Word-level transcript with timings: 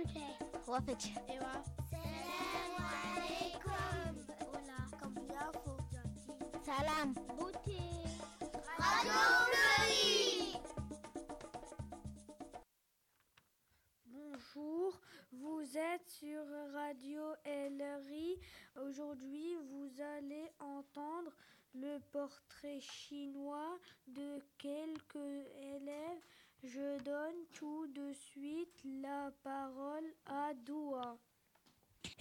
Asante. 0.00 0.24
Wafeti. 0.66 1.14
Ewa. 1.28 1.64
Salamu 1.90 2.80
alaikum. 3.12 4.14
Hola. 4.52 4.78
Kamjafo. 4.98 5.72
Salam. 6.64 7.14
Radio. 7.38 7.80
Bonjour, 14.06 15.00
vous 15.32 15.76
êtes 15.76 16.08
sur 16.08 16.42
Radio 16.72 17.22
LRI. 17.44 18.38
Aujourd'hui, 18.76 19.56
vous 19.68 20.00
allez 20.00 20.50
entendre 20.60 21.32
le 21.74 21.98
portrait 22.10 22.80
chinois 22.80 23.78
de 24.06 24.40
quelques 24.56 25.46
élèves. 25.60 26.24
Je 26.62 27.02
donne 27.04 27.46
tout 27.54 27.86
de 27.86 28.12
suite 28.12 28.84
la 28.84 29.30
parole. 29.42 29.99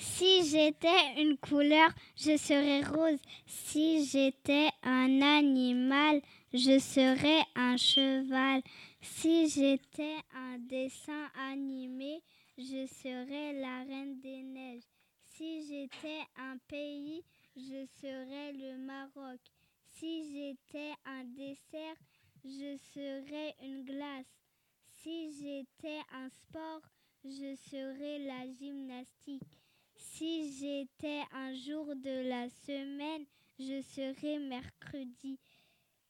Si 0.02 0.49
j'étais 0.49 1.21
une 1.21 1.38
couleur, 1.38 1.89
je 2.16 2.38
serais 2.38 2.81
rose. 2.84 3.20
Si 3.45 4.05
j'étais 4.05 4.70
un 4.81 5.22
animal, 5.22 6.22
je 6.53 6.80
serais 6.80 7.44
un 7.53 7.75
cheval. 7.75 8.62
Si 9.02 9.49
j'étais 9.49 10.16
un 10.34 10.58
dessin 10.58 11.27
animé, 11.52 12.23
je 12.58 12.88
serais 12.88 13.52
la 13.59 13.84
reine 13.84 14.22
des 14.22 14.41
neiges. 14.41 14.88
Si 15.27 15.67
j'étais 15.67 16.22
un 16.38 16.55
pays, 16.70 17.22
je 17.58 17.86
serais 18.00 18.53
le 18.53 18.77
Maroc. 18.77 19.41
Si 19.97 20.31
j'étais 20.31 20.94
un 21.03 21.25
dessert, 21.25 21.97
je 22.45 22.77
serais 22.94 23.53
une 23.61 23.84
glace. 23.84 24.31
Si 25.02 25.34
j'étais 25.34 26.00
un 26.13 26.30
sport, 26.30 26.84
je 27.25 27.53
serais 27.70 28.20
la 28.20 28.50
gymnastique. 28.50 29.59
Si 30.00 30.53
j'étais 30.58 31.23
un 31.33 31.53
jour 31.53 31.86
de 31.94 32.30
la 32.30 32.47
semaine, 32.66 33.25
je 33.59 33.81
serais 33.81 34.39
mercredi. 34.39 35.38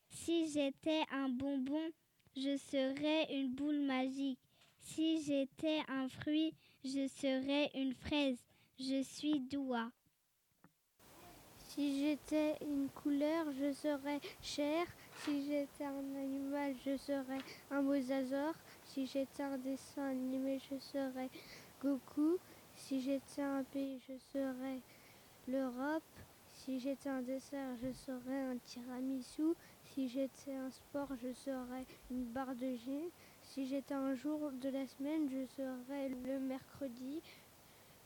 Si 0.10 0.48
j'étais 0.52 1.04
un 1.12 1.28
bonbon, 1.28 1.90
je 2.38 2.56
serais 2.58 3.26
une 3.34 3.50
boule 3.50 3.82
magique. 3.82 4.40
Si 4.80 5.24
j'étais 5.24 5.80
un 5.88 6.08
fruit, 6.08 6.54
je 6.86 7.08
serais 7.08 7.72
une 7.74 7.94
fraise. 7.94 8.38
Je 8.80 9.02
suis 9.02 9.40
Doua. 9.40 9.92
Si 11.70 12.00
j'étais 12.00 12.58
une 12.62 12.90
couleur, 12.90 13.48
je 13.60 13.74
serais 13.74 14.20
chair. 14.42 14.86
Si 15.24 15.46
j'étais 15.48 15.86
un 15.86 16.16
animal, 16.16 16.76
je 16.86 16.96
serais 16.96 17.40
un 17.72 17.82
mosasaure. 17.82 18.56
Si 18.86 19.08
j'étais 19.08 19.44
un 19.44 19.58
dessin 19.58 20.10
animé, 20.10 20.60
je 20.70 20.78
serais 20.78 21.30
Goku. 21.82 22.38
Si 22.80 23.02
j'étais 23.02 23.44
un 23.44 23.64
pays, 23.66 24.00
je 24.08 24.18
serais 24.32 24.82
l'Europe. 25.48 26.02
Si 26.54 26.80
j'étais 26.80 27.10
un 27.10 27.22
dessert, 27.22 27.76
je 27.84 27.92
serais 27.92 28.42
un 28.42 28.58
tiramisu. 28.66 29.54
Si 29.84 30.08
j'étais 30.08 30.56
un 30.56 30.72
sport, 30.72 31.10
je 31.22 31.32
serais 31.34 31.86
une 32.10 32.24
barre 32.24 32.56
de 32.56 32.76
gin. 32.76 33.10
Si 33.44 33.68
j'étais 33.68 33.94
un 33.94 34.16
jour 34.16 34.52
de 34.54 34.70
la 34.70 34.88
semaine, 34.88 35.30
je 35.30 35.46
serais 35.56 36.10
le 36.10 36.40
mercredi. 36.40 37.22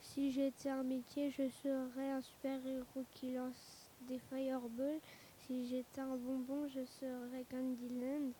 Si 0.01 0.31
j'étais 0.31 0.69
un 0.69 0.83
métier, 0.83 1.29
je 1.29 1.47
serais 1.49 2.11
un 2.11 2.21
super-héros 2.21 3.05
qui 3.11 3.31
lance 3.31 3.89
des 4.01 4.19
fireballs. 4.19 4.99
Si 5.45 5.67
j'étais 5.67 6.01
un 6.01 6.17
bonbon, 6.17 6.67
je 6.67 6.83
serais 6.99 7.45
Candyland. 7.49 8.31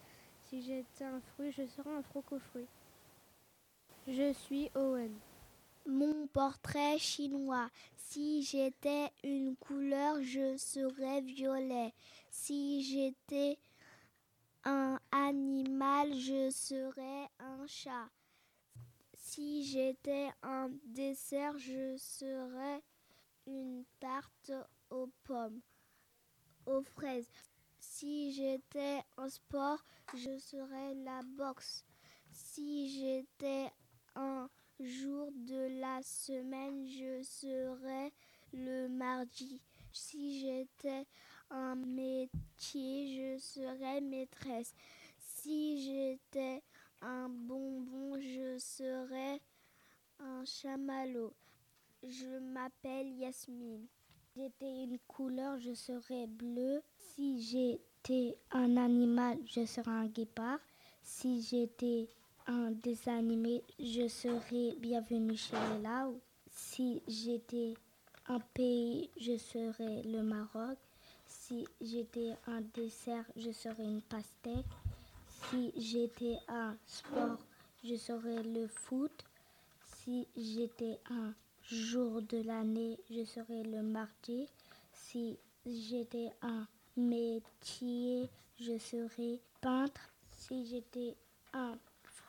Si 0.45 0.61
j'étais 0.61 1.06
un 1.06 1.22
fruit, 1.22 1.52
je 1.52 1.66
serais 1.67 1.95
un 1.95 2.02
frocofruit. 2.02 2.67
Je 4.08 4.34
suis 4.34 4.70
Owen. 4.76 5.14
Mon 5.86 6.28
portrait 6.28 6.98
chinois. 6.98 7.70
Si 7.98 8.42
j'étais 8.44 9.12
une 9.22 9.58
couleur, 9.58 10.21
je 10.21 10.55
serais 10.55 11.20
violet. 11.20 11.94
Si 12.30 12.82
j'étais 12.83 13.58
un 14.64 14.98
animal, 15.11 16.14
je 16.14 16.49
serais 16.52 17.27
un 17.39 17.67
chat. 17.67 18.10
Si 19.14 19.66
j'étais 19.66 20.30
un 20.42 20.70
dessert, 20.86 21.58
je 21.58 21.98
serais 21.98 22.82
une 23.45 23.83
tarte 23.99 24.54
aux 24.89 25.10
pommes, 25.26 25.60
aux 26.66 26.82
fraises. 26.82 27.27
Si 27.77 28.32
j'étais 28.32 29.02
un 29.17 29.27
sport, 29.27 29.83
je 30.14 30.38
serais 30.38 30.93
la 31.04 31.22
boxe. 31.23 31.83
Si 32.32 32.89
j'étais 32.89 33.70
un 34.16 34.49
jour 34.80 35.30
de 35.34 35.80
la 35.80 36.02
semaine, 36.02 36.88
je 36.88 37.22
serais 37.23 38.11
le 38.54 38.88
mardi. 38.88 39.61
Si 39.92 40.42
j'étais 40.42 41.06
un 41.50 41.76
métier, 41.76 43.38
je 43.38 43.39
serais 43.39 44.02
maîtresse. 44.02 44.73
Si 45.20 45.84
j'étais 45.84 46.64
un 47.02 47.30
bonbon, 47.30 48.20
je 48.20 48.58
serais 48.58 49.39
un 50.20 50.44
chamallow. 50.45 51.34
Je 52.02 52.40
m'appelle 52.40 53.10
Yasmine. 53.17 53.88
Si 54.34 54.42
j'étais 54.42 54.84
une 54.84 55.00
couleur, 55.08 55.60
je 55.60 55.73
serais 55.73 56.28
bleu. 56.28 56.82
Si 56.98 57.42
j'étais 57.42 58.38
un 58.52 58.78
animal, 58.78 59.38
je 59.45 59.66
serais 59.66 59.92
un 59.92 60.08
guépard. 60.08 60.60
Si 61.02 61.42
j'étais 61.42 62.08
un 62.48 62.71
dessin 62.71 63.17
animé, 63.20 63.64
je 63.80 64.08
serais 64.08 64.76
bienvenue 64.80 65.37
chez 65.37 65.55
les. 65.81 66.20
Si 66.52 67.02
j'étais 67.08 67.73
un 68.27 68.39
pays, 68.39 69.09
je 69.20 69.37
serais 69.37 70.02
le 70.04 70.21
Maroc. 70.23 70.77
Si 71.27 71.65
j'étais 71.81 72.33
un 72.48 72.61
dessert, 72.73 73.26
je 73.36 73.52
serais 73.52 73.83
une 73.83 74.02
pastèque. 74.02 74.65
Si 75.49 75.71
j'étais 75.77 76.37
un 76.48 76.76
sport, 76.86 77.39
je 77.83 77.95
serais 77.95 78.43
le 78.43 78.67
foot. 78.67 79.23
Si 79.86 80.27
j'étais 80.36 80.99
un 81.10 81.33
jour 81.70 82.21
de 82.21 82.42
l'année, 82.42 82.99
je 83.10 83.23
serais 83.23 83.64
le 83.64 83.81
mardi. 83.81 84.48
Si 84.93 85.37
j'étais 85.65 86.31
un 86.42 86.67
métier, 86.98 88.30
je 88.60 88.77
serais 88.77 89.39
peintre. 89.61 90.11
Si 90.31 90.65
j'étais 90.65 91.15
un 91.54 91.77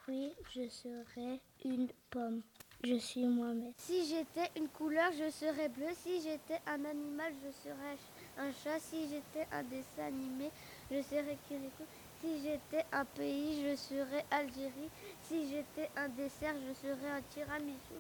fruit, 0.05 0.33
je 0.55 0.69
serais 0.69 1.41
une 1.65 1.89
pomme. 2.11 2.43
Je 2.83 2.97
suis 2.97 3.25
moi-même. 3.25 3.73
Si 3.79 4.07
j'étais 4.07 4.51
une 4.59 4.69
couleur, 4.69 5.11
je 5.13 5.31
serais 5.31 5.69
bleu. 5.69 5.87
Si 5.95 6.21
j'étais 6.21 6.61
un 6.67 6.85
animal, 6.85 7.33
je 7.43 7.51
serais 7.51 7.97
un 8.39 8.53
chat. 8.53 8.79
Si 8.79 9.09
j'étais 9.09 9.47
un 9.53 9.63
dessin 9.63 10.09
animé, 10.09 10.51
je 10.91 11.01
serais 11.03 11.39
Kirikou. 11.49 11.85
Si 12.21 12.43
j'étais 12.43 12.85
un 12.93 13.05
pays, 13.05 13.65
je 13.67 13.77
serais 13.77 14.25
Algérie. 14.31 14.91
Si 15.23 15.49
j'étais 15.49 15.91
un 15.97 16.09
dessert, 16.11 16.55
je 16.69 16.75
serais 16.75 17.11
un 17.11 17.23
tiramisu. 17.31 17.99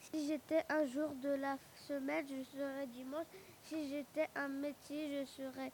Si 0.00 0.26
j'étais 0.26 0.64
un 0.68 0.86
jour 0.86 1.10
de 1.22 1.30
la 1.30 1.56
semaine, 1.86 2.26
je 2.28 2.58
serais 2.58 2.86
dimanche. 2.88 3.26
Si 3.62 3.88
j'étais 3.88 4.28
un 4.34 4.48
métier, 4.48 5.20
je 5.20 5.26
serais 5.26 5.70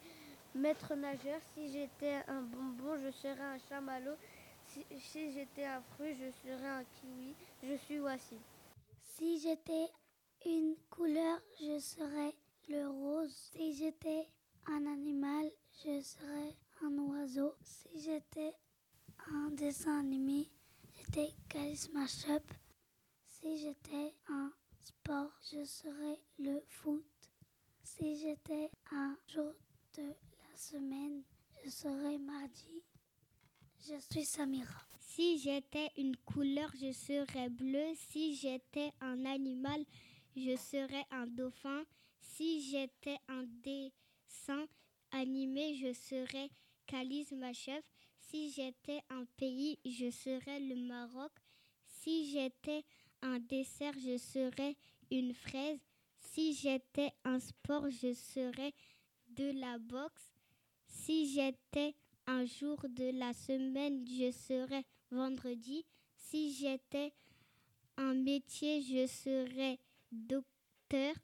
maître 0.54 0.94
nageur. 0.94 1.40
Si 1.54 1.72
j'étais 1.72 2.16
un 2.28 2.42
bonbon, 2.42 2.98
je 3.02 3.10
serais 3.10 3.40
un 3.40 3.58
chamallow. 3.68 4.16
Si, 4.72 5.32
j'étais 5.32 5.64
un 5.64 5.82
fruit, 5.82 6.14
je 6.14 6.30
serais 6.30 6.68
un 6.68 6.84
kiwi. 6.84 7.34
Je 7.62 7.76
suis 7.76 7.98
Wassim. 7.98 8.38
Si 9.00 9.40
j'étais 9.40 9.88
une 10.46 10.76
couleur, 10.88 11.40
je 11.60 11.80
serais 11.80 12.36
le 12.68 12.88
rose. 12.88 13.34
Si 13.52 13.74
j'étais 13.74 14.28
un 14.66 14.86
animal, 14.86 15.50
je 15.84 16.00
serais 16.00 16.56
un 16.82 16.96
oiseau. 16.98 17.52
Si 17.62 18.00
j'étais 18.00 18.54
un 19.32 19.50
dessin 19.50 19.98
animé, 19.98 20.48
j'étais 20.96 21.34
Calis 21.48 21.90
Mashup. 21.92 22.52
Si 23.26 23.58
j'étais 23.58 24.14
un 24.28 24.52
sport, 24.78 25.32
je 25.50 25.64
serais 25.64 26.20
le 26.38 26.62
foot. 26.68 27.04
Si 27.82 28.16
j'étais 28.18 28.70
un 28.92 29.18
jour 29.26 29.52
de 29.96 30.02
la 30.02 30.56
semaine, 30.56 31.24
je 31.64 31.70
serais 31.70 32.18
mardi. 32.18 32.84
Je 33.88 33.98
suis 33.98 34.26
Samira. 34.26 34.84
Si 35.00 35.38
j'étais 35.38 35.90
une 35.96 36.14
couleur, 36.16 36.70
je 36.78 36.92
serais 36.92 37.48
bleu. 37.48 37.94
Si 38.10 38.34
j'étais 38.36 38.92
un 39.00 39.24
animal, 39.24 39.84
je 40.36 40.54
serais 40.56 41.06
un 41.10 41.26
dauphin. 41.26 41.84
Si 42.20 42.60
j'étais 42.60 43.16
un 43.28 43.44
dessin 43.62 44.66
animé, 45.12 45.76
je 45.76 45.94
serais 45.94 46.50
Kaliz 46.86 47.32
Machef. 47.32 47.82
Si 48.18 48.50
j'étais 48.50 49.00
un 49.08 49.24
pays, 49.38 49.78
je 49.86 50.10
serais 50.10 50.60
le 50.60 50.76
Maroc. 50.76 51.32
Si 51.86 52.30
j'étais 52.30 52.84
un 53.22 53.38
dessert, 53.38 53.94
je 53.98 54.18
serais 54.18 54.76
une 55.10 55.32
fraise. 55.32 55.80
Si 56.18 56.52
j'étais 56.52 57.12
un 57.24 57.40
sport, 57.40 57.88
je 57.88 58.12
serais 58.12 58.74
de 59.28 59.58
la 59.58 59.78
boxe. 59.78 60.34
Si 60.86 61.32
j'étais 61.32 61.94
un 62.26 62.44
jour 62.44 62.78
de 62.88 63.18
la 63.18 63.32
semaine, 63.32 64.04
je 64.06 64.30
serais 64.30 64.84
vendredi. 65.10 65.84
Si 66.16 66.52
j'étais 66.52 67.12
un 67.96 68.14
métier, 68.14 68.82
je 68.82 69.06
serais 69.06 69.78
docteur. 70.12 71.14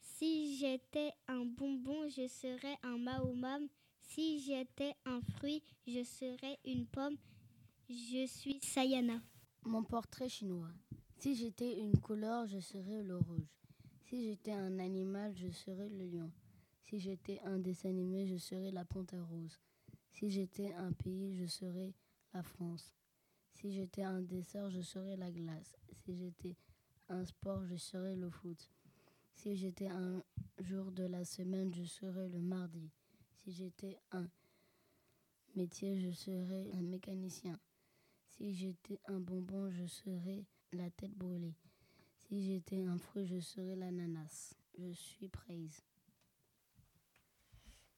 Si 0.00 0.56
j'étais 0.56 1.12
un 1.28 1.44
bonbon, 1.44 2.08
je 2.08 2.28
serais 2.28 2.76
un 2.82 2.98
maomam. 2.98 3.68
Si 4.00 4.40
j'étais 4.40 4.94
un 5.06 5.20
fruit, 5.20 5.62
je 5.86 6.04
serais 6.04 6.58
une 6.64 6.86
pomme. 6.86 7.16
Je 7.88 8.26
suis 8.26 8.60
Sayana. 8.62 9.20
Mon 9.64 9.82
portrait 9.82 10.28
chinois. 10.28 10.70
Si 11.18 11.34
j'étais 11.34 11.78
une 11.78 11.98
couleur, 11.98 12.46
je 12.46 12.60
serais 12.60 13.02
le 13.02 13.16
rouge. 13.16 13.48
Si 14.06 14.24
j'étais 14.24 14.52
un 14.52 14.78
animal, 14.78 15.34
je 15.36 15.50
serais 15.50 15.88
le 15.88 16.06
lion. 16.06 16.30
Si 16.82 16.98
j'étais 17.00 17.40
un 17.44 17.58
dessin 17.58 17.88
animé, 17.88 18.26
je 18.26 18.36
serais 18.36 18.70
la 18.70 18.84
panthère 18.84 19.26
rose. 19.28 19.58
Si 20.14 20.30
j'étais 20.30 20.72
un 20.74 20.92
pays, 20.92 21.34
je 21.34 21.44
serais 21.46 21.92
la 22.32 22.44
France. 22.44 22.94
Si 23.50 23.72
j'étais 23.72 24.04
un 24.04 24.22
dessert, 24.22 24.70
je 24.70 24.80
serais 24.80 25.16
la 25.16 25.32
glace. 25.32 25.76
Si 26.04 26.16
j'étais 26.16 26.56
un 27.08 27.24
sport, 27.24 27.66
je 27.66 27.74
serais 27.74 28.14
le 28.14 28.30
foot. 28.30 28.70
Si 29.34 29.56
j'étais 29.56 29.88
un 29.88 30.22
jour 30.60 30.92
de 30.92 31.02
la 31.02 31.24
semaine, 31.24 31.74
je 31.74 31.82
serais 31.82 32.28
le 32.28 32.40
mardi. 32.40 32.92
Si 33.38 33.50
j'étais 33.50 33.98
un 34.12 34.28
métier, 35.56 35.98
je 35.98 36.12
serais 36.12 36.70
un 36.74 36.82
mécanicien. 36.82 37.58
Si 38.28 38.54
j'étais 38.54 39.00
un 39.06 39.18
bonbon, 39.18 39.68
je 39.72 39.86
serais 39.86 40.44
la 40.72 40.90
tête 40.90 41.14
brûlée. 41.14 41.56
Si 42.20 42.40
j'étais 42.40 42.84
un 42.84 42.98
fruit, 42.98 43.26
je 43.26 43.40
serais 43.40 43.74
l'ananas. 43.74 44.54
Je 44.78 44.92
suis 44.92 45.28
prise. 45.28 45.82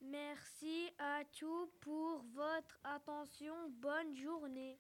Merci 0.01 0.91
à 0.99 1.23
tous 1.39 1.69
pour 1.81 2.23
votre 2.35 2.79
attention. 2.85 3.55
Bonne 3.81 4.15
journée. 4.15 4.79